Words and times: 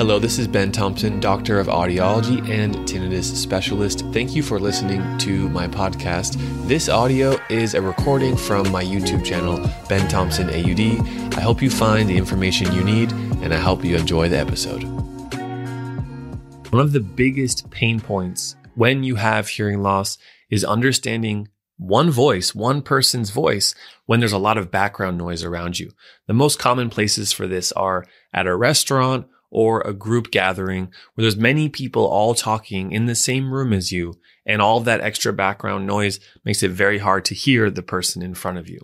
Hello, 0.00 0.18
this 0.18 0.38
is 0.38 0.48
Ben 0.48 0.72
Thompson, 0.72 1.20
Doctor 1.20 1.60
of 1.60 1.66
Audiology 1.66 2.40
and 2.48 2.74
Tinnitus 2.88 3.36
Specialist. 3.36 4.02
Thank 4.14 4.34
you 4.34 4.42
for 4.42 4.58
listening 4.58 5.18
to 5.18 5.46
my 5.50 5.68
podcast. 5.68 6.38
This 6.66 6.88
audio 6.88 7.36
is 7.50 7.74
a 7.74 7.82
recording 7.82 8.34
from 8.34 8.72
my 8.72 8.82
YouTube 8.82 9.22
channel, 9.22 9.60
Ben 9.90 10.08
Thompson 10.08 10.48
AUD. 10.48 11.36
I 11.36 11.42
hope 11.42 11.60
you 11.60 11.68
find 11.68 12.08
the 12.08 12.16
information 12.16 12.72
you 12.72 12.82
need 12.82 13.12
and 13.42 13.52
I 13.52 13.58
hope 13.58 13.84
you 13.84 13.94
enjoy 13.94 14.30
the 14.30 14.38
episode. 14.38 14.84
One 16.70 16.80
of 16.80 16.92
the 16.92 17.00
biggest 17.00 17.68
pain 17.68 18.00
points 18.00 18.56
when 18.74 19.02
you 19.02 19.16
have 19.16 19.48
hearing 19.48 19.82
loss 19.82 20.16
is 20.48 20.64
understanding 20.64 21.48
one 21.76 22.10
voice, 22.10 22.54
one 22.54 22.80
person's 22.80 23.28
voice, 23.28 23.74
when 24.06 24.18
there's 24.18 24.32
a 24.32 24.38
lot 24.38 24.56
of 24.56 24.70
background 24.70 25.18
noise 25.18 25.44
around 25.44 25.78
you. 25.78 25.90
The 26.26 26.32
most 26.32 26.58
common 26.58 26.88
places 26.88 27.34
for 27.34 27.46
this 27.46 27.70
are 27.72 28.06
at 28.32 28.46
a 28.46 28.56
restaurant 28.56 29.26
or 29.50 29.80
a 29.82 29.92
group 29.92 30.30
gathering 30.30 30.84
where 31.14 31.22
there's 31.22 31.36
many 31.36 31.68
people 31.68 32.06
all 32.06 32.34
talking 32.34 32.92
in 32.92 33.06
the 33.06 33.14
same 33.14 33.52
room 33.52 33.72
as 33.72 33.92
you 33.92 34.14
and 34.46 34.62
all 34.62 34.80
that 34.80 35.00
extra 35.00 35.32
background 35.32 35.86
noise 35.86 36.18
makes 36.44 36.62
it 36.62 36.70
very 36.70 36.98
hard 36.98 37.24
to 37.24 37.34
hear 37.34 37.70
the 37.70 37.82
person 37.82 38.22
in 38.22 38.34
front 38.34 38.58
of 38.58 38.68
you. 38.68 38.80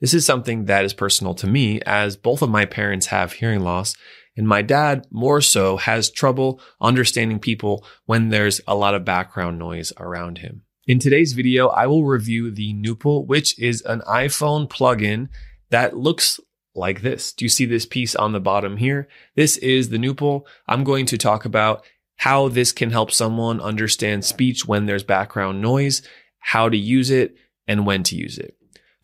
This 0.00 0.14
is 0.14 0.26
something 0.26 0.64
that 0.64 0.84
is 0.84 0.94
personal 0.94 1.34
to 1.34 1.46
me 1.46 1.80
as 1.82 2.16
both 2.16 2.42
of 2.42 2.50
my 2.50 2.64
parents 2.64 3.06
have 3.06 3.34
hearing 3.34 3.60
loss 3.60 3.94
and 4.36 4.46
my 4.46 4.62
dad 4.62 5.06
more 5.10 5.40
so 5.40 5.76
has 5.76 6.10
trouble 6.10 6.60
understanding 6.80 7.38
people 7.38 7.84
when 8.04 8.28
there's 8.28 8.60
a 8.66 8.74
lot 8.74 8.94
of 8.94 9.04
background 9.04 9.58
noise 9.58 9.92
around 9.98 10.38
him. 10.38 10.62
In 10.86 10.98
today's 10.98 11.32
video, 11.32 11.68
I 11.68 11.86
will 11.86 12.04
review 12.04 12.50
the 12.50 12.74
Nupul, 12.74 13.26
which 13.26 13.58
is 13.58 13.82
an 13.82 14.02
iPhone 14.02 14.68
plugin 14.68 15.28
that 15.70 15.96
looks 15.96 16.38
like 16.76 17.02
this. 17.02 17.32
Do 17.32 17.44
you 17.44 17.48
see 17.48 17.64
this 17.64 17.86
piece 17.86 18.14
on 18.14 18.32
the 18.32 18.40
bottom 18.40 18.76
here? 18.76 19.08
This 19.34 19.56
is 19.58 19.88
the 19.88 19.98
Nupul. 19.98 20.44
I'm 20.66 20.84
going 20.84 21.06
to 21.06 21.18
talk 21.18 21.44
about 21.44 21.84
how 22.16 22.48
this 22.48 22.72
can 22.72 22.90
help 22.90 23.10
someone 23.10 23.60
understand 23.60 24.24
speech 24.24 24.66
when 24.66 24.86
there's 24.86 25.02
background 25.02 25.60
noise, 25.60 26.02
how 26.38 26.68
to 26.68 26.76
use 26.76 27.10
it, 27.10 27.36
and 27.66 27.86
when 27.86 28.02
to 28.04 28.16
use 28.16 28.38
it. 28.38 28.56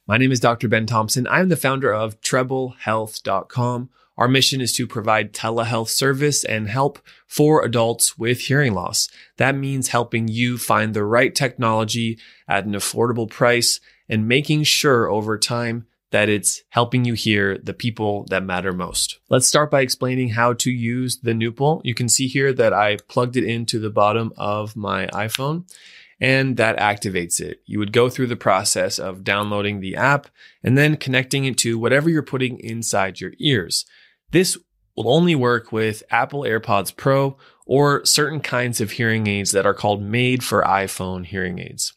My 0.06 0.16
name 0.18 0.32
is 0.32 0.40
Dr. 0.40 0.68
Ben 0.68 0.86
Thompson. 0.86 1.26
I 1.26 1.40
am 1.40 1.48
the 1.48 1.56
founder 1.56 1.92
of 1.92 2.20
treblehealth.com. 2.20 3.90
Our 4.18 4.28
mission 4.28 4.60
is 4.60 4.72
to 4.74 4.86
provide 4.86 5.32
telehealth 5.32 5.88
service 5.88 6.44
and 6.44 6.68
help 6.68 6.98
for 7.26 7.64
adults 7.64 8.18
with 8.18 8.40
hearing 8.40 8.74
loss. 8.74 9.08
That 9.36 9.56
means 9.56 9.88
helping 9.88 10.28
you 10.28 10.58
find 10.58 10.92
the 10.92 11.04
right 11.04 11.34
technology 11.34 12.18
at 12.46 12.66
an 12.66 12.72
affordable 12.72 13.28
price 13.28 13.80
and 14.08 14.28
making 14.28 14.64
sure 14.64 15.08
over 15.08 15.38
time 15.38 15.86
that 16.12 16.28
it's 16.28 16.62
helping 16.68 17.04
you 17.04 17.14
hear 17.14 17.58
the 17.58 17.74
people 17.74 18.26
that 18.30 18.44
matter 18.44 18.72
most. 18.72 19.18
Let's 19.28 19.46
start 19.46 19.70
by 19.70 19.80
explaining 19.80 20.30
how 20.30 20.52
to 20.54 20.70
use 20.70 21.18
the 21.18 21.32
Nupul. 21.32 21.80
You 21.84 21.94
can 21.94 22.08
see 22.08 22.28
here 22.28 22.52
that 22.52 22.72
I 22.72 22.98
plugged 23.08 23.36
it 23.36 23.44
into 23.44 23.78
the 23.78 23.90
bottom 23.90 24.32
of 24.36 24.76
my 24.76 25.06
iPhone 25.08 25.64
and 26.20 26.56
that 26.58 26.78
activates 26.78 27.40
it. 27.40 27.62
You 27.64 27.78
would 27.78 27.92
go 27.92 28.08
through 28.08 28.28
the 28.28 28.36
process 28.36 28.98
of 28.98 29.24
downloading 29.24 29.80
the 29.80 29.96
app 29.96 30.28
and 30.62 30.78
then 30.78 30.96
connecting 30.96 31.46
it 31.46 31.56
to 31.58 31.78
whatever 31.78 32.08
you're 32.08 32.22
putting 32.22 32.60
inside 32.60 33.20
your 33.20 33.32
ears. 33.38 33.86
This 34.30 34.56
will 34.96 35.12
only 35.12 35.34
work 35.34 35.72
with 35.72 36.02
Apple 36.10 36.42
AirPods 36.42 36.94
Pro 36.94 37.38
or 37.64 38.04
certain 38.04 38.40
kinds 38.40 38.80
of 38.82 38.92
hearing 38.92 39.26
aids 39.26 39.52
that 39.52 39.66
are 39.66 39.74
called 39.74 40.02
made 40.02 40.44
for 40.44 40.62
iPhone 40.62 41.24
hearing 41.24 41.58
aids. 41.58 41.94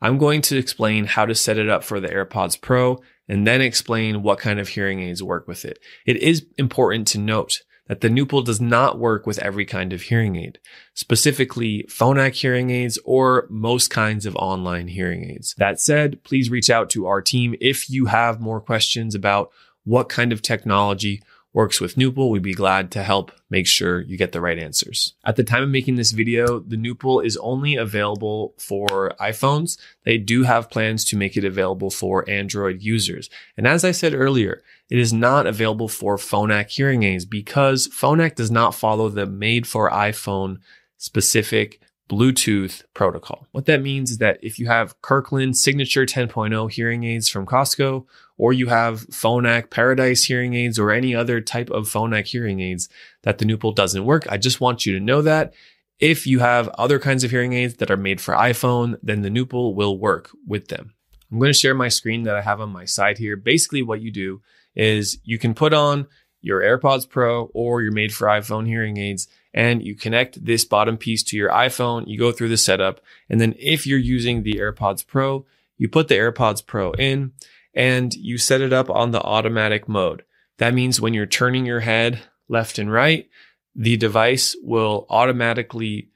I'm 0.00 0.16
going 0.16 0.40
to 0.42 0.56
explain 0.56 1.04
how 1.04 1.26
to 1.26 1.34
set 1.34 1.58
it 1.58 1.68
up 1.68 1.84
for 1.84 2.00
the 2.00 2.08
AirPods 2.08 2.58
Pro 2.60 3.00
and 3.28 3.46
then 3.46 3.60
explain 3.60 4.22
what 4.22 4.38
kind 4.38 4.58
of 4.58 4.68
hearing 4.68 5.00
aids 5.00 5.22
work 5.22 5.46
with 5.46 5.64
it. 5.64 5.78
It 6.06 6.16
is 6.16 6.46
important 6.56 7.06
to 7.08 7.18
note 7.18 7.60
that 7.88 8.00
the 8.02 8.08
Nupul 8.08 8.44
does 8.44 8.60
not 8.60 8.98
work 8.98 9.26
with 9.26 9.38
every 9.38 9.64
kind 9.64 9.92
of 9.92 10.02
hearing 10.02 10.36
aid, 10.36 10.58
specifically 10.94 11.86
Phonak 11.88 12.34
hearing 12.34 12.70
aids 12.70 12.98
or 13.04 13.46
most 13.48 13.88
kinds 13.88 14.26
of 14.26 14.36
online 14.36 14.88
hearing 14.88 15.24
aids. 15.24 15.54
That 15.58 15.80
said, 15.80 16.22
please 16.22 16.50
reach 16.50 16.70
out 16.70 16.90
to 16.90 17.06
our 17.06 17.22
team 17.22 17.54
if 17.60 17.88
you 17.88 18.06
have 18.06 18.40
more 18.40 18.60
questions 18.60 19.14
about 19.14 19.50
what 19.84 20.10
kind 20.10 20.32
of 20.32 20.42
technology 20.42 21.22
works 21.52 21.80
with 21.80 21.96
Nupul, 21.96 22.30
we'd 22.30 22.42
be 22.42 22.54
glad 22.54 22.90
to 22.92 23.02
help 23.02 23.32
make 23.50 23.66
sure 23.66 24.00
you 24.00 24.16
get 24.16 24.32
the 24.32 24.40
right 24.40 24.58
answers. 24.58 25.14
At 25.24 25.36
the 25.36 25.44
time 25.44 25.62
of 25.62 25.70
making 25.70 25.96
this 25.96 26.12
video, 26.12 26.60
the 26.60 26.76
Nupul 26.76 27.24
is 27.24 27.36
only 27.38 27.74
available 27.74 28.54
for 28.58 29.14
iPhones. 29.20 29.78
They 30.04 30.18
do 30.18 30.42
have 30.42 30.70
plans 30.70 31.04
to 31.06 31.16
make 31.16 31.36
it 31.36 31.44
available 31.44 31.90
for 31.90 32.28
Android 32.28 32.82
users. 32.82 33.30
And 33.56 33.66
as 33.66 33.84
I 33.84 33.92
said 33.92 34.14
earlier, 34.14 34.62
it 34.90 34.98
is 34.98 35.12
not 35.12 35.46
available 35.46 35.88
for 35.88 36.16
Phonak 36.16 36.68
hearing 36.68 37.02
aids 37.02 37.24
because 37.24 37.88
Phonak 37.88 38.34
does 38.34 38.50
not 38.50 38.74
follow 38.74 39.08
the 39.08 39.26
made 39.26 39.66
for 39.66 39.90
iPhone 39.90 40.58
specific 40.98 41.80
Bluetooth 42.08 42.84
protocol. 42.94 43.46
What 43.52 43.66
that 43.66 43.82
means 43.82 44.10
is 44.10 44.18
that 44.18 44.38
if 44.42 44.58
you 44.58 44.66
have 44.66 45.00
Kirkland 45.02 45.56
Signature 45.56 46.06
10.0 46.06 46.70
hearing 46.70 47.04
aids 47.04 47.28
from 47.28 47.46
Costco, 47.46 48.06
or 48.36 48.52
you 48.52 48.68
have 48.68 49.06
Phonak 49.08 49.70
Paradise 49.70 50.24
hearing 50.24 50.54
aids, 50.54 50.78
or 50.78 50.90
any 50.90 51.14
other 51.14 51.40
type 51.40 51.70
of 51.70 51.88
Phonak 51.88 52.26
hearing 52.26 52.60
aids, 52.60 52.88
that 53.22 53.38
the 53.38 53.44
Nupul 53.44 53.74
doesn't 53.74 54.04
work. 54.04 54.26
I 54.30 54.38
just 54.38 54.60
want 54.60 54.86
you 54.86 54.94
to 54.94 55.04
know 55.04 55.22
that. 55.22 55.52
If 56.00 56.26
you 56.26 56.38
have 56.38 56.68
other 56.68 56.98
kinds 56.98 57.24
of 57.24 57.30
hearing 57.30 57.52
aids 57.52 57.74
that 57.74 57.90
are 57.90 57.96
made 57.96 58.20
for 58.20 58.34
iPhone, 58.34 58.96
then 59.02 59.22
the 59.22 59.30
Nupul 59.30 59.74
will 59.74 59.98
work 59.98 60.30
with 60.46 60.68
them. 60.68 60.94
I'm 61.30 61.38
going 61.38 61.52
to 61.52 61.58
share 61.58 61.74
my 61.74 61.88
screen 61.88 62.22
that 62.22 62.36
I 62.36 62.40
have 62.40 62.60
on 62.60 62.70
my 62.70 62.86
side 62.86 63.18
here. 63.18 63.36
Basically, 63.36 63.82
what 63.82 64.00
you 64.00 64.10
do 64.10 64.40
is 64.74 65.18
you 65.24 65.38
can 65.38 65.54
put 65.54 65.74
on 65.74 66.06
your 66.40 66.60
AirPods 66.62 67.08
Pro 67.08 67.50
or 67.52 67.82
your 67.82 67.92
made 67.92 68.14
for 68.14 68.28
iPhone 68.28 68.66
hearing 68.66 68.96
aids 68.96 69.28
and 69.54 69.82
you 69.82 69.94
connect 69.94 70.44
this 70.44 70.64
bottom 70.64 70.96
piece 70.96 71.22
to 71.24 71.36
your 71.36 71.50
iPhone. 71.50 72.04
You 72.06 72.18
go 72.18 72.32
through 72.32 72.50
the 72.50 72.56
setup. 72.56 73.00
And 73.28 73.40
then 73.40 73.54
if 73.58 73.86
you're 73.86 73.98
using 73.98 74.42
the 74.42 74.54
AirPods 74.54 75.06
Pro, 75.06 75.46
you 75.76 75.88
put 75.88 76.08
the 76.08 76.16
AirPods 76.16 76.64
Pro 76.64 76.92
in 76.92 77.32
and 77.74 78.14
you 78.14 78.38
set 78.38 78.60
it 78.60 78.72
up 78.72 78.90
on 78.90 79.10
the 79.10 79.22
automatic 79.22 79.88
mode. 79.88 80.24
That 80.58 80.74
means 80.74 81.00
when 81.00 81.14
you're 81.14 81.26
turning 81.26 81.64
your 81.64 81.80
head 81.80 82.20
left 82.48 82.78
and 82.78 82.90
right, 82.90 83.28
the 83.74 83.96
device 83.96 84.56
will 84.62 85.06
automatically 85.08 86.08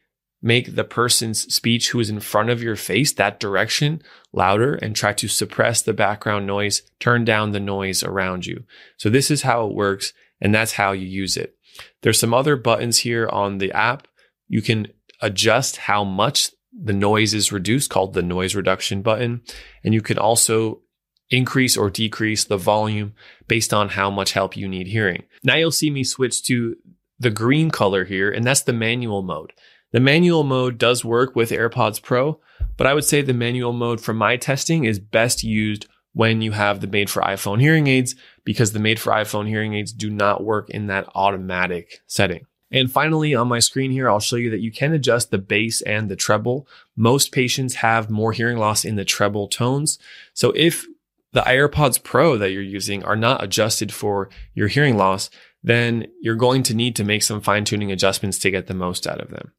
make 0.42 0.74
the 0.74 0.84
person's 0.84 1.42
speech 1.54 1.90
who 1.90 2.00
is 2.00 2.10
in 2.10 2.18
front 2.18 2.50
of 2.50 2.62
your 2.62 2.74
face 2.74 3.12
that 3.12 3.38
direction 3.38 4.02
louder 4.32 4.74
and 4.74 4.96
try 4.96 5.12
to 5.12 5.28
suppress 5.28 5.80
the 5.80 5.92
background 5.92 6.46
noise, 6.46 6.82
turn 6.98 7.24
down 7.24 7.52
the 7.52 7.60
noise 7.60 8.02
around 8.02 8.44
you. 8.44 8.64
So 8.96 9.08
this 9.08 9.30
is 9.30 9.42
how 9.42 9.66
it 9.66 9.74
works 9.74 10.12
and 10.42 10.54
that's 10.54 10.72
how 10.72 10.92
you 10.92 11.06
use 11.06 11.38
it. 11.38 11.56
There's 12.02 12.18
some 12.18 12.34
other 12.34 12.56
buttons 12.56 12.98
here 12.98 13.28
on 13.28 13.56
the 13.58 13.72
app. 13.72 14.08
You 14.48 14.60
can 14.60 14.88
adjust 15.22 15.76
how 15.78 16.04
much 16.04 16.50
the 16.72 16.92
noise 16.92 17.32
is 17.32 17.52
reduced 17.52 17.88
called 17.88 18.12
the 18.12 18.22
noise 18.22 18.54
reduction 18.54 19.02
button. 19.02 19.42
And 19.84 19.94
you 19.94 20.02
can 20.02 20.18
also 20.18 20.82
increase 21.30 21.76
or 21.76 21.88
decrease 21.88 22.44
the 22.44 22.56
volume 22.56 23.14
based 23.46 23.72
on 23.72 23.90
how 23.90 24.10
much 24.10 24.32
help 24.32 24.56
you 24.56 24.68
need 24.68 24.88
hearing. 24.88 25.22
Now 25.44 25.54
you'll 25.54 25.70
see 25.70 25.90
me 25.90 26.04
switch 26.04 26.42
to 26.44 26.76
the 27.18 27.30
green 27.30 27.70
color 27.70 28.04
here, 28.04 28.30
and 28.30 28.44
that's 28.44 28.62
the 28.62 28.72
manual 28.72 29.22
mode. 29.22 29.52
The 29.92 30.00
manual 30.00 30.42
mode 30.42 30.76
does 30.76 31.04
work 31.04 31.36
with 31.36 31.50
AirPods 31.50 32.02
Pro, 32.02 32.40
but 32.76 32.86
I 32.86 32.94
would 32.94 33.04
say 33.04 33.22
the 33.22 33.32
manual 33.32 33.72
mode 33.72 34.00
from 34.00 34.16
my 34.16 34.36
testing 34.36 34.84
is 34.84 34.98
best 34.98 35.44
used 35.44 35.86
when 36.14 36.42
you 36.42 36.52
have 36.52 36.80
the 36.80 36.86
made 36.86 37.10
for 37.10 37.22
iPhone 37.22 37.60
hearing 37.60 37.86
aids 37.86 38.14
because 38.44 38.72
the 38.72 38.78
made 38.78 39.00
for 39.00 39.12
iPhone 39.12 39.48
hearing 39.48 39.74
aids 39.74 39.92
do 39.92 40.10
not 40.10 40.44
work 40.44 40.68
in 40.70 40.86
that 40.86 41.08
automatic 41.14 42.02
setting. 42.06 42.46
And 42.70 42.90
finally, 42.90 43.34
on 43.34 43.48
my 43.48 43.58
screen 43.58 43.90
here, 43.90 44.08
I'll 44.08 44.18
show 44.18 44.36
you 44.36 44.50
that 44.50 44.60
you 44.60 44.72
can 44.72 44.94
adjust 44.94 45.30
the 45.30 45.38
bass 45.38 45.82
and 45.82 46.08
the 46.08 46.16
treble. 46.16 46.66
Most 46.96 47.30
patients 47.30 47.76
have 47.76 48.10
more 48.10 48.32
hearing 48.32 48.56
loss 48.56 48.84
in 48.84 48.96
the 48.96 49.04
treble 49.04 49.46
tones. 49.46 49.98
So 50.32 50.52
if 50.56 50.86
the 51.32 51.42
AirPods 51.42 52.02
Pro 52.02 52.38
that 52.38 52.50
you're 52.50 52.62
using 52.62 53.04
are 53.04 53.16
not 53.16 53.44
adjusted 53.44 53.92
for 53.92 54.30
your 54.54 54.68
hearing 54.68 54.96
loss, 54.96 55.28
then 55.62 56.06
you're 56.20 56.34
going 56.34 56.62
to 56.64 56.74
need 56.74 56.96
to 56.96 57.04
make 57.04 57.22
some 57.22 57.40
fine 57.40 57.64
tuning 57.64 57.92
adjustments 57.92 58.38
to 58.38 58.50
get 58.50 58.66
the 58.66 58.74
most 58.74 59.06
out 59.06 59.20
of 59.20 59.30
them. 59.30 59.52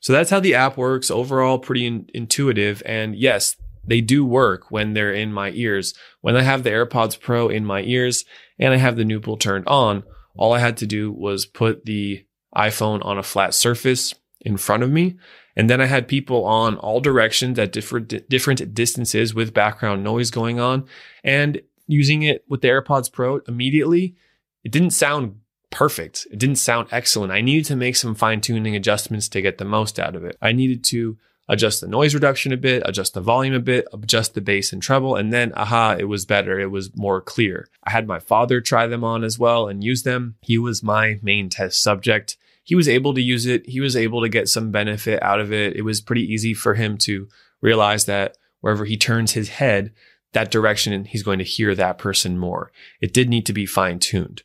So 0.00 0.12
that's 0.12 0.30
how 0.30 0.40
the 0.40 0.54
app 0.54 0.76
works. 0.76 1.10
Overall, 1.10 1.58
pretty 1.58 1.86
in- 1.86 2.08
intuitive. 2.14 2.82
And 2.86 3.16
yes, 3.16 3.56
they 3.84 4.00
do 4.00 4.24
work 4.24 4.70
when 4.70 4.94
they're 4.94 5.12
in 5.12 5.32
my 5.32 5.50
ears. 5.50 5.94
When 6.20 6.36
I 6.36 6.42
have 6.42 6.62
the 6.62 6.70
AirPods 6.70 7.18
Pro 7.18 7.48
in 7.48 7.64
my 7.64 7.82
ears 7.82 8.24
and 8.58 8.72
I 8.72 8.76
have 8.76 8.96
the 8.96 9.04
Nupul 9.04 9.38
turned 9.38 9.66
on, 9.66 10.04
all 10.36 10.52
I 10.52 10.58
had 10.58 10.76
to 10.78 10.86
do 10.86 11.10
was 11.10 11.46
put 11.46 11.84
the 11.84 12.24
iPhone 12.56 13.04
on 13.04 13.18
a 13.18 13.22
flat 13.22 13.54
surface 13.54 14.14
in 14.40 14.56
front 14.56 14.82
of 14.82 14.90
me. 14.90 15.16
And 15.56 15.68
then 15.68 15.80
I 15.80 15.86
had 15.86 16.08
people 16.08 16.44
on 16.44 16.76
all 16.76 17.00
directions 17.00 17.58
at 17.58 17.72
different, 17.72 18.28
different 18.28 18.74
distances 18.74 19.34
with 19.34 19.52
background 19.52 20.04
noise 20.04 20.30
going 20.30 20.60
on 20.60 20.86
and 21.24 21.60
using 21.86 22.22
it 22.22 22.44
with 22.48 22.62
the 22.62 22.68
AirPods 22.68 23.12
Pro 23.12 23.38
immediately. 23.48 24.14
It 24.62 24.72
didn't 24.72 24.90
sound 24.90 25.40
perfect. 25.70 26.26
It 26.30 26.38
didn't 26.38 26.56
sound 26.56 26.88
excellent. 26.90 27.32
I 27.32 27.40
needed 27.40 27.64
to 27.66 27.76
make 27.76 27.96
some 27.96 28.14
fine 28.14 28.40
tuning 28.40 28.76
adjustments 28.76 29.28
to 29.30 29.42
get 29.42 29.58
the 29.58 29.64
most 29.64 29.98
out 29.98 30.16
of 30.16 30.24
it. 30.24 30.36
I 30.40 30.52
needed 30.52 30.84
to 30.84 31.16
adjust 31.50 31.80
the 31.80 31.88
noise 31.88 32.14
reduction 32.14 32.52
a 32.52 32.56
bit, 32.56 32.82
adjust 32.86 33.12
the 33.12 33.20
volume 33.20 33.52
a 33.52 33.60
bit, 33.60 33.86
adjust 33.92 34.34
the 34.34 34.40
bass 34.40 34.72
and 34.72 34.80
treble, 34.80 35.16
and 35.16 35.32
then 35.32 35.52
aha, 35.54 35.96
it 35.98 36.04
was 36.04 36.24
better. 36.24 36.58
It 36.58 36.70
was 36.70 36.96
more 36.96 37.20
clear. 37.20 37.68
I 37.84 37.90
had 37.90 38.06
my 38.06 38.20
father 38.20 38.60
try 38.60 38.86
them 38.86 39.02
on 39.02 39.24
as 39.24 39.38
well 39.38 39.68
and 39.68 39.84
use 39.84 40.04
them. 40.04 40.36
He 40.40 40.56
was 40.56 40.82
my 40.82 41.18
main 41.22 41.50
test 41.50 41.82
subject. 41.82 42.36
He 42.62 42.76
was 42.76 42.88
able 42.88 43.14
to 43.14 43.20
use 43.20 43.46
it. 43.46 43.68
He 43.68 43.80
was 43.80 43.96
able 43.96 44.20
to 44.22 44.28
get 44.28 44.48
some 44.48 44.70
benefit 44.70 45.20
out 45.22 45.40
of 45.40 45.52
it. 45.52 45.74
It 45.74 45.82
was 45.82 46.00
pretty 46.00 46.22
easy 46.22 46.54
for 46.54 46.74
him 46.74 46.96
to 46.98 47.28
realize 47.60 48.04
that 48.04 48.36
wherever 48.60 48.84
he 48.84 48.96
turns 48.96 49.32
his 49.32 49.48
head, 49.48 49.92
that 50.32 50.52
direction, 50.52 51.04
he's 51.04 51.24
going 51.24 51.38
to 51.38 51.44
hear 51.44 51.74
that 51.74 51.98
person 51.98 52.38
more. 52.38 52.70
It 53.00 53.12
did 53.12 53.28
need 53.28 53.44
to 53.46 53.52
be 53.52 53.66
fine 53.66 53.98
tuned. 53.98 54.44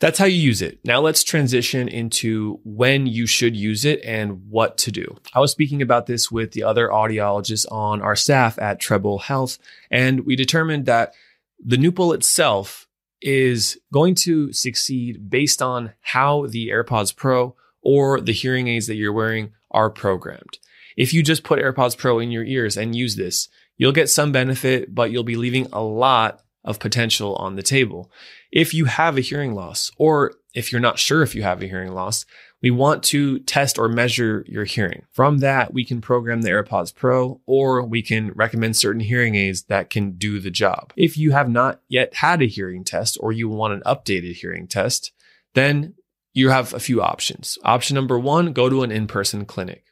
That's 0.00 0.18
how 0.18 0.26
you 0.26 0.36
use 0.36 0.60
it. 0.60 0.80
Now 0.84 1.00
let's 1.00 1.22
transition 1.22 1.88
into 1.88 2.60
when 2.64 3.06
you 3.06 3.26
should 3.26 3.56
use 3.56 3.84
it 3.84 4.02
and 4.04 4.48
what 4.50 4.76
to 4.78 4.92
do. 4.92 5.16
I 5.32 5.40
was 5.40 5.52
speaking 5.52 5.82
about 5.82 6.06
this 6.06 6.30
with 6.30 6.52
the 6.52 6.64
other 6.64 6.88
audiologists 6.88 7.64
on 7.70 8.02
our 8.02 8.16
staff 8.16 8.58
at 8.58 8.80
Treble 8.80 9.20
Health, 9.20 9.58
and 9.90 10.26
we 10.26 10.36
determined 10.36 10.86
that 10.86 11.14
the 11.64 11.76
Nupul 11.76 12.14
itself 12.14 12.88
is 13.22 13.78
going 13.92 14.14
to 14.14 14.52
succeed 14.52 15.30
based 15.30 15.62
on 15.62 15.92
how 16.00 16.46
the 16.46 16.68
AirPods 16.68 17.14
Pro 17.16 17.56
or 17.80 18.20
the 18.20 18.32
hearing 18.32 18.68
aids 18.68 18.86
that 18.88 18.96
you're 18.96 19.12
wearing 19.12 19.52
are 19.70 19.90
programmed. 19.90 20.58
If 20.96 21.14
you 21.14 21.22
just 21.22 21.42
put 21.42 21.58
AirPods 21.58 21.96
Pro 21.96 22.18
in 22.18 22.30
your 22.30 22.44
ears 22.44 22.76
and 22.76 22.94
use 22.94 23.16
this, 23.16 23.48
you'll 23.76 23.92
get 23.92 24.10
some 24.10 24.32
benefit, 24.32 24.94
but 24.94 25.10
you'll 25.10 25.24
be 25.24 25.36
leaving 25.36 25.66
a 25.72 25.82
lot 25.82 26.42
of 26.64 26.80
potential 26.80 27.36
on 27.36 27.56
the 27.56 27.62
table. 27.62 28.10
If 28.50 28.72
you 28.72 28.86
have 28.86 29.18
a 29.18 29.22
hearing 29.22 29.54
loss, 29.54 29.90
or 29.98 30.32
if 30.54 30.72
you're 30.72 30.80
not 30.80 30.98
sure 30.98 31.22
if 31.22 31.34
you 31.34 31.42
have 31.42 31.62
a 31.62 31.66
hearing 31.66 31.92
loss, 31.92 32.24
we 32.62 32.70
want 32.70 33.02
to 33.02 33.40
test 33.40 33.78
or 33.78 33.88
measure 33.88 34.44
your 34.48 34.64
hearing. 34.64 35.02
From 35.12 35.38
that, 35.38 35.74
we 35.74 35.84
can 35.84 36.00
program 36.00 36.40
the 36.40 36.48
AirPods 36.48 36.94
Pro, 36.94 37.40
or 37.44 37.84
we 37.84 38.00
can 38.00 38.32
recommend 38.32 38.76
certain 38.76 39.00
hearing 39.00 39.34
aids 39.34 39.64
that 39.64 39.90
can 39.90 40.12
do 40.12 40.40
the 40.40 40.50
job. 40.50 40.92
If 40.96 41.18
you 41.18 41.32
have 41.32 41.50
not 41.50 41.82
yet 41.88 42.14
had 42.14 42.40
a 42.40 42.46
hearing 42.46 42.82
test, 42.82 43.18
or 43.20 43.32
you 43.32 43.48
want 43.48 43.74
an 43.74 43.82
updated 43.84 44.36
hearing 44.36 44.66
test, 44.66 45.12
then 45.52 45.94
you 46.32 46.48
have 46.48 46.72
a 46.72 46.80
few 46.80 47.02
options. 47.02 47.58
Option 47.64 47.94
number 47.94 48.18
one, 48.18 48.52
go 48.54 48.70
to 48.70 48.82
an 48.82 48.90
in 48.90 49.06
person 49.06 49.44
clinic. 49.44 49.84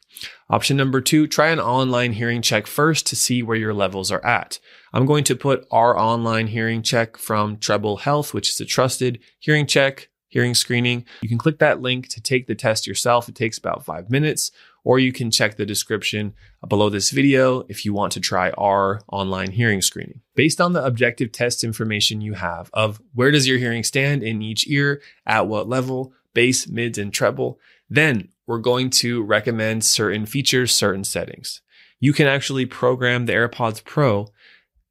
Option 0.49 0.77
number 0.77 1.01
two, 1.01 1.27
try 1.27 1.49
an 1.49 1.59
online 1.59 2.13
hearing 2.13 2.41
check 2.41 2.67
first 2.67 3.05
to 3.07 3.15
see 3.15 3.43
where 3.43 3.57
your 3.57 3.73
levels 3.73 4.11
are 4.11 4.23
at. 4.25 4.59
I'm 4.95 5.07
going 5.07 5.23
to 5.23 5.35
put 5.35 5.65
our 5.71 5.97
online 5.97 6.45
hearing 6.45 6.83
check 6.83 7.17
from 7.17 7.57
Treble 7.57 7.97
Health, 7.97 8.31
which 8.31 8.51
is 8.51 8.61
a 8.61 8.65
trusted 8.65 9.19
hearing 9.39 9.65
check, 9.65 10.09
hearing 10.27 10.53
screening. 10.53 11.05
You 11.23 11.29
can 11.29 11.39
click 11.39 11.57
that 11.57 11.81
link 11.81 12.09
to 12.09 12.21
take 12.21 12.45
the 12.45 12.53
test 12.53 12.85
yourself. 12.85 13.27
It 13.27 13.33
takes 13.33 13.57
about 13.57 13.83
five 13.83 14.11
minutes, 14.11 14.51
or 14.83 14.99
you 14.99 15.11
can 15.11 15.31
check 15.31 15.57
the 15.57 15.65
description 15.65 16.35
below 16.67 16.91
this 16.91 17.09
video 17.09 17.61
if 17.69 17.85
you 17.85 17.93
want 17.93 18.11
to 18.13 18.19
try 18.19 18.51
our 18.51 19.01
online 19.11 19.49
hearing 19.49 19.81
screening. 19.81 20.21
Based 20.35 20.61
on 20.61 20.73
the 20.73 20.85
objective 20.85 21.31
test 21.31 21.63
information 21.63 22.21
you 22.21 22.33
have 22.33 22.69
of 22.71 23.01
where 23.15 23.31
does 23.31 23.47
your 23.47 23.57
hearing 23.57 23.83
stand 23.83 24.21
in 24.21 24.43
each 24.43 24.67
ear, 24.67 25.01
at 25.25 25.47
what 25.47 25.67
level, 25.67 26.13
bass, 26.35 26.67
mids, 26.67 26.99
and 26.99 27.11
treble, 27.11 27.59
then 27.89 28.29
we're 28.45 28.59
going 28.59 28.91
to 28.91 29.23
recommend 29.23 29.83
certain 29.83 30.27
features, 30.27 30.71
certain 30.71 31.03
settings. 31.03 31.61
You 31.99 32.13
can 32.13 32.27
actually 32.27 32.67
program 32.67 33.25
the 33.25 33.33
AirPods 33.33 33.83
Pro 33.83 34.27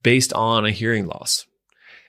based 0.03 0.33
on 0.33 0.65
a 0.65 0.71
hearing 0.71 1.07
loss. 1.07 1.47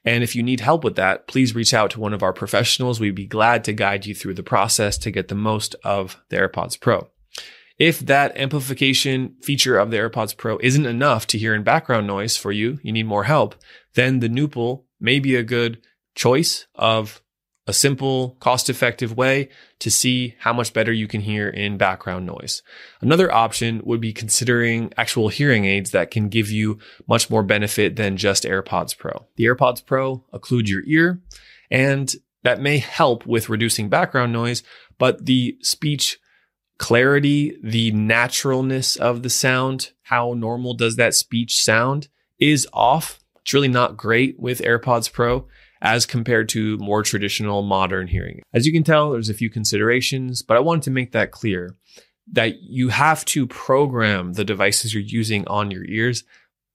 And 0.05 0.23
if 0.23 0.35
you 0.35 0.43
need 0.43 0.59
help 0.59 0.83
with 0.83 0.95
that, 0.97 1.27
please 1.27 1.55
reach 1.55 1.73
out 1.73 1.91
to 1.91 1.99
one 1.99 2.13
of 2.13 2.23
our 2.23 2.33
professionals. 2.33 2.99
We'd 2.99 3.15
be 3.15 3.25
glad 3.25 3.63
to 3.63 3.73
guide 3.73 4.05
you 4.05 4.13
through 4.13 4.33
the 4.33 4.43
process 4.43 4.97
to 4.99 5.11
get 5.11 5.29
the 5.29 5.35
most 5.35 5.75
of 5.83 6.21
the 6.29 6.37
AirPods 6.37 6.79
Pro. 6.79 7.09
If 7.79 7.99
that 8.01 8.37
amplification 8.37 9.35
feature 9.41 9.77
of 9.77 9.91
the 9.91 9.97
AirPods 9.97 10.37
Pro 10.37 10.59
isn't 10.61 10.85
enough 10.85 11.25
to 11.27 11.37
hear 11.37 11.55
in 11.55 11.63
background 11.63 12.05
noise 12.05 12.37
for 12.37 12.51
you, 12.51 12.79
you 12.83 12.91
need 12.91 13.07
more 13.07 13.23
help, 13.23 13.55
then 13.95 14.19
the 14.19 14.29
Nupul 14.29 14.83
may 14.99 15.19
be 15.19 15.35
a 15.35 15.43
good 15.43 15.81
choice 16.15 16.67
of 16.75 17.22
a 17.65 17.73
simple, 17.73 18.35
cost 18.39 18.69
effective 18.69 19.15
way 19.15 19.49
to 19.79 19.89
see 19.89 20.35
how 20.39 20.51
much 20.51 20.73
better 20.73 20.91
you 20.91 21.07
can 21.07 21.21
hear 21.21 21.49
in 21.49 21.77
background 21.77 22.25
noise. 22.25 22.61
Another 22.99 23.33
option 23.33 23.81
would 23.85 24.01
be 24.01 24.11
considering 24.11 24.91
actual 24.97 25.29
hearing 25.29 25.65
aids 25.65 25.91
that 25.91 26.11
can 26.11 26.27
give 26.27 26.49
you 26.49 26.77
much 27.07 27.29
more 27.29 27.43
benefit 27.43 27.95
than 27.95 28.17
just 28.17 28.43
AirPods 28.43 28.97
Pro. 28.97 29.27
The 29.37 29.45
AirPods 29.45 29.85
Pro 29.85 30.25
occlude 30.33 30.67
your 30.67 30.83
ear 30.85 31.21
and 31.71 32.13
that 32.43 32.59
may 32.59 32.77
help 32.79 33.25
with 33.25 33.49
reducing 33.49 33.87
background 33.87 34.33
noise, 34.33 34.63
but 34.97 35.25
the 35.25 35.57
speech 35.61 36.19
clarity, 36.77 37.57
the 37.63 37.91
naturalness 37.91 38.97
of 38.97 39.23
the 39.23 39.29
sound, 39.29 39.91
how 40.03 40.33
normal 40.33 40.73
does 40.73 40.97
that 40.97 41.15
speech 41.15 41.63
sound 41.63 42.09
is 42.39 42.67
off. 42.73 43.21
It's 43.41 43.53
really 43.53 43.69
not 43.69 43.95
great 43.95 44.37
with 44.37 44.59
AirPods 44.59 45.11
Pro 45.11 45.47
as 45.83 46.05
compared 46.05 46.47
to 46.47 46.77
more 46.77 47.03
traditional 47.03 47.61
modern 47.61 48.07
hearing. 48.07 48.41
As 48.53 48.65
you 48.65 48.71
can 48.71 48.83
tell, 48.83 49.11
there's 49.11 49.29
a 49.29 49.33
few 49.33 49.49
considerations, 49.49 50.41
but 50.41 50.55
I 50.55 50.61
wanted 50.61 50.83
to 50.83 50.91
make 50.91 51.11
that 51.11 51.31
clear 51.31 51.75
that 52.31 52.61
you 52.61 52.87
have 52.87 53.25
to 53.25 53.45
program 53.45 54.33
the 54.33 54.45
devices 54.45 54.93
you're 54.93 55.03
using 55.03 55.45
on 55.47 55.69
your 55.69 55.83
ears 55.83 56.23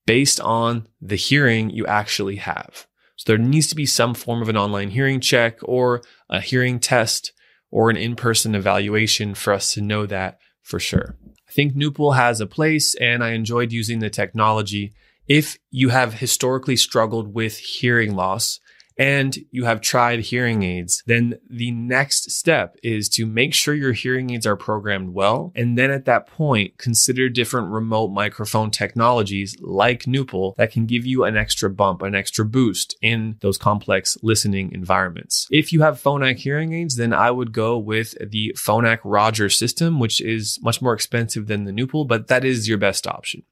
based 0.06 0.40
on 0.40 0.86
the 1.00 1.16
hearing 1.16 1.70
you 1.70 1.86
actually 1.86 2.36
have. 2.36 2.86
So 3.16 3.24
there 3.32 3.38
needs 3.38 3.68
to 3.68 3.74
be 3.74 3.86
some 3.86 4.12
form 4.14 4.42
of 4.42 4.50
an 4.50 4.58
online 4.58 4.90
hearing 4.90 5.20
check 5.20 5.58
or 5.62 6.02
a 6.28 6.40
hearing 6.40 6.78
test 6.78 7.32
or 7.70 7.88
an 7.88 7.96
in-person 7.96 8.54
evaluation 8.54 9.34
for 9.34 9.54
us 9.54 9.72
to 9.72 9.80
know 9.80 10.04
that 10.04 10.38
for 10.62 10.78
sure. 10.78 11.16
I 11.48 11.52
think 11.52 11.74
Nupul 11.74 12.14
has 12.14 12.42
a 12.42 12.46
place 12.46 12.94
and 12.96 13.24
I 13.24 13.30
enjoyed 13.30 13.72
using 13.72 14.00
the 14.00 14.10
technology. 14.10 14.92
If 15.26 15.58
you 15.70 15.88
have 15.88 16.14
historically 16.14 16.76
struggled 16.76 17.34
with 17.34 17.56
hearing 17.56 18.14
loss, 18.14 18.60
and 18.98 19.38
you 19.50 19.64
have 19.64 19.80
tried 19.80 20.20
hearing 20.20 20.64
aids, 20.64 21.02
then 21.06 21.38
the 21.48 21.70
next 21.70 22.32
step 22.32 22.76
is 22.82 23.08
to 23.10 23.26
make 23.26 23.54
sure 23.54 23.74
your 23.74 23.92
hearing 23.92 24.30
aids 24.30 24.46
are 24.46 24.56
programmed 24.56 25.14
well. 25.14 25.52
And 25.54 25.78
then 25.78 25.90
at 25.90 26.04
that 26.06 26.26
point, 26.26 26.78
consider 26.78 27.28
different 27.28 27.68
remote 27.68 28.08
microphone 28.08 28.70
technologies 28.70 29.56
like 29.60 30.02
Nupul 30.02 30.56
that 30.56 30.72
can 30.72 30.86
give 30.86 31.06
you 31.06 31.24
an 31.24 31.36
extra 31.36 31.70
bump, 31.70 32.02
an 32.02 32.14
extra 32.14 32.44
boost 32.44 32.96
in 33.00 33.36
those 33.40 33.56
complex 33.56 34.18
listening 34.22 34.72
environments. 34.72 35.46
If 35.50 35.72
you 35.72 35.82
have 35.82 36.02
Phonak 36.02 36.36
hearing 36.36 36.72
aids, 36.72 36.96
then 36.96 37.12
I 37.12 37.30
would 37.30 37.52
go 37.52 37.78
with 37.78 38.16
the 38.30 38.52
Phonak 38.56 38.98
Roger 39.04 39.48
system, 39.48 40.00
which 40.00 40.20
is 40.20 40.58
much 40.62 40.82
more 40.82 40.92
expensive 40.94 41.46
than 41.46 41.64
the 41.64 41.72
Nupul, 41.72 42.06
but 42.08 42.26
that 42.26 42.44
is 42.44 42.68
your 42.68 42.78
best 42.78 43.06
option. 43.06 43.44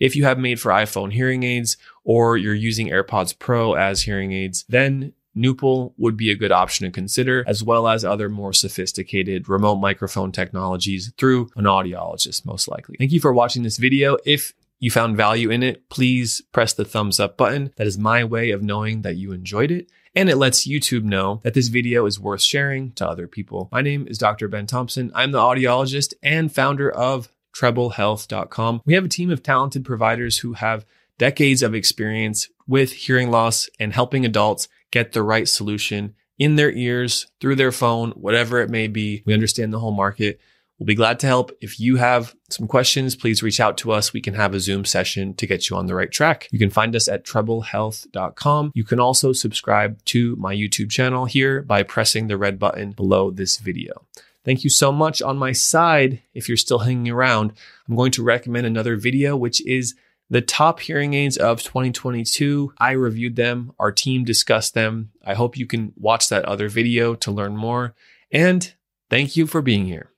If 0.00 0.16
you 0.16 0.24
have 0.24 0.38
made 0.38 0.60
for 0.60 0.72
iPhone 0.72 1.12
hearing 1.12 1.42
aids 1.42 1.76
or 2.04 2.36
you're 2.36 2.54
using 2.54 2.88
AirPods 2.88 3.38
Pro 3.38 3.74
as 3.74 4.02
hearing 4.02 4.32
aids, 4.32 4.64
then 4.68 5.12
Nupul 5.36 5.94
would 5.96 6.16
be 6.16 6.30
a 6.30 6.36
good 6.36 6.52
option 6.52 6.86
to 6.86 6.92
consider, 6.92 7.44
as 7.46 7.64
well 7.64 7.88
as 7.88 8.04
other 8.04 8.28
more 8.28 8.52
sophisticated 8.52 9.48
remote 9.48 9.76
microphone 9.76 10.30
technologies 10.30 11.12
through 11.18 11.50
an 11.56 11.64
audiologist, 11.64 12.46
most 12.46 12.68
likely. 12.68 12.96
Thank 12.98 13.12
you 13.12 13.20
for 13.20 13.32
watching 13.32 13.62
this 13.62 13.78
video. 13.78 14.16
If 14.24 14.52
you 14.78 14.90
found 14.90 15.16
value 15.16 15.50
in 15.50 15.62
it, 15.62 15.88
please 15.88 16.42
press 16.52 16.72
the 16.72 16.84
thumbs 16.84 17.18
up 17.18 17.36
button. 17.36 17.72
That 17.76 17.86
is 17.86 17.98
my 17.98 18.22
way 18.22 18.50
of 18.50 18.62
knowing 18.62 19.02
that 19.02 19.16
you 19.16 19.32
enjoyed 19.32 19.70
it. 19.70 19.90
And 20.14 20.28
it 20.28 20.36
lets 20.36 20.68
YouTube 20.68 21.02
know 21.02 21.40
that 21.42 21.54
this 21.54 21.68
video 21.68 22.06
is 22.06 22.20
worth 22.20 22.42
sharing 22.42 22.92
to 22.92 23.08
other 23.08 23.26
people. 23.26 23.68
My 23.72 23.82
name 23.82 24.06
is 24.06 24.18
Dr. 24.18 24.46
Ben 24.46 24.66
Thompson. 24.66 25.10
I'm 25.14 25.32
the 25.32 25.38
audiologist 25.38 26.14
and 26.22 26.54
founder 26.54 26.88
of 26.88 27.28
treblehealth.com. 27.56 28.82
We 28.84 28.94
have 28.94 29.04
a 29.04 29.08
team 29.08 29.30
of 29.30 29.42
talented 29.42 29.84
providers 29.84 30.38
who 30.38 30.52
have 30.52 30.84
decades 31.18 31.62
of 31.62 31.74
experience 31.74 32.48
with 32.66 32.92
hearing 32.92 33.30
loss 33.30 33.68
and 33.78 33.92
helping 33.92 34.24
adults 34.24 34.68
get 34.90 35.12
the 35.12 35.22
right 35.22 35.48
solution 35.48 36.14
in 36.38 36.56
their 36.56 36.72
ears, 36.72 37.26
through 37.40 37.56
their 37.56 37.72
phone, 37.72 38.10
whatever 38.12 38.60
it 38.60 38.70
may 38.70 38.88
be. 38.88 39.22
We 39.24 39.34
understand 39.34 39.72
the 39.72 39.78
whole 39.78 39.92
market. 39.92 40.40
We'll 40.78 40.86
be 40.86 40.96
glad 40.96 41.20
to 41.20 41.28
help. 41.28 41.52
If 41.60 41.78
you 41.78 41.96
have 41.96 42.34
some 42.50 42.66
questions, 42.66 43.14
please 43.14 43.42
reach 43.42 43.60
out 43.60 43.78
to 43.78 43.92
us. 43.92 44.12
We 44.12 44.20
can 44.20 44.34
have 44.34 44.54
a 44.54 44.60
Zoom 44.60 44.84
session 44.84 45.34
to 45.34 45.46
get 45.46 45.70
you 45.70 45.76
on 45.76 45.86
the 45.86 45.94
right 45.94 46.10
track. 46.10 46.48
You 46.50 46.58
can 46.58 46.70
find 46.70 46.96
us 46.96 47.06
at 47.06 47.24
treblehealth.com. 47.24 48.72
You 48.74 48.82
can 48.82 48.98
also 48.98 49.32
subscribe 49.32 50.04
to 50.06 50.34
my 50.36 50.54
YouTube 50.54 50.90
channel 50.90 51.26
here 51.26 51.62
by 51.62 51.84
pressing 51.84 52.26
the 52.26 52.36
red 52.36 52.58
button 52.58 52.90
below 52.90 53.30
this 53.30 53.58
video. 53.58 54.04
Thank 54.44 54.64
you 54.64 54.70
so 54.70 54.90
much. 54.90 55.22
On 55.22 55.38
my 55.38 55.52
side, 55.52 56.20
if 56.34 56.48
you're 56.48 56.56
still 56.56 56.80
hanging 56.80 57.10
around, 57.10 57.52
I'm 57.88 57.94
going 57.94 58.12
to 58.12 58.22
recommend 58.24 58.66
another 58.66 58.96
video, 58.96 59.36
which 59.36 59.64
is 59.64 59.94
the 60.30 60.40
top 60.40 60.80
hearing 60.80 61.14
aids 61.14 61.36
of 61.36 61.62
2022. 61.62 62.72
I 62.78 62.92
reviewed 62.92 63.36
them, 63.36 63.72
our 63.78 63.92
team 63.92 64.24
discussed 64.24 64.74
them. 64.74 65.10
I 65.24 65.34
hope 65.34 65.56
you 65.56 65.66
can 65.66 65.92
watch 65.96 66.28
that 66.28 66.44
other 66.44 66.68
video 66.68 67.14
to 67.16 67.30
learn 67.30 67.56
more. 67.56 67.94
And 68.30 68.72
thank 69.10 69.36
you 69.36 69.46
for 69.46 69.62
being 69.62 69.86
here. 69.86 70.10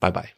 Bye 0.00 0.10
bye. 0.10 0.37